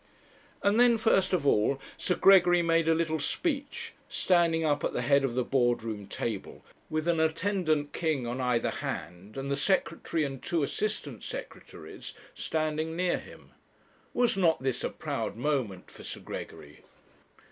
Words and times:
And 0.63 0.79
then, 0.79 0.97
first 0.97 1.31
of 1.31 1.45
all, 1.45 1.79
Sir 1.95 2.15
Gregory 2.15 2.63
made 2.63 2.87
a 2.87 2.95
little 2.95 3.19
speech, 3.19 3.93
standing 4.09 4.65
up 4.65 4.83
at 4.83 4.93
the 4.93 5.03
head 5.03 5.23
of 5.23 5.35
the 5.35 5.43
Board 5.43 5.83
room 5.83 6.07
table, 6.07 6.65
with 6.89 7.07
an 7.07 7.19
attendant 7.19 7.93
king 7.93 8.25
on 8.25 8.41
either 8.41 8.71
hand, 8.71 9.37
and 9.37 9.51
the 9.51 9.55
Secretary, 9.55 10.23
and 10.23 10.41
two 10.41 10.63
Assistant 10.63 11.21
Secretaries, 11.21 12.15
standing 12.33 12.95
near 12.95 13.19
him. 13.19 13.51
Was 14.11 14.35
not 14.35 14.63
this 14.63 14.83
a 14.83 14.89
proud 14.89 15.35
moment 15.35 15.91
for 15.91 16.03
Sir 16.03 16.21
Gregory? 16.21 16.79